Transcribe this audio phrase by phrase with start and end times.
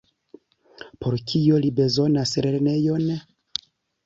[1.05, 3.07] Por kio li bezonas lernejon?